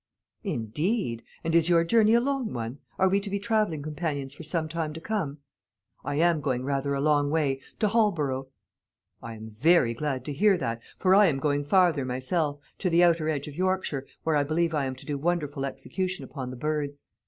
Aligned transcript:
"Indeed! 0.43 1.23
And 1.43 1.53
is 1.53 1.69
your 1.69 1.83
journey 1.83 2.15
a 2.15 2.19
long 2.19 2.53
one? 2.53 2.79
Are 2.97 3.07
we 3.07 3.19
to 3.19 3.29
be 3.29 3.37
travelling 3.37 3.83
companions 3.83 4.33
for 4.33 4.41
some 4.41 4.67
time 4.67 4.93
to 4.93 4.99
come?" 4.99 5.37
"I 6.03 6.15
am 6.15 6.41
going 6.41 6.63
rather 6.65 6.95
a 6.95 6.99
long 7.01 7.29
way 7.29 7.61
to 7.77 7.87
Holborough." 7.87 8.47
"I 9.21 9.35
am 9.35 9.47
very 9.47 9.93
glad 9.93 10.25
to 10.25 10.33
hear 10.33 10.57
that, 10.57 10.81
for 10.97 11.13
I 11.13 11.27
am 11.27 11.37
going 11.37 11.63
farther 11.63 12.03
myself, 12.03 12.57
to 12.79 12.89
the 12.89 13.03
outer 13.03 13.29
edge 13.29 13.47
of 13.47 13.55
Yorkshire, 13.55 14.07
where 14.23 14.35
I 14.35 14.43
believe 14.43 14.73
I 14.73 14.85
am 14.85 14.95
to 14.95 15.05
do 15.05 15.19
wonderful 15.19 15.65
execution 15.67 16.25
upon 16.25 16.49
the 16.49 16.57
birds. 16.57 17.03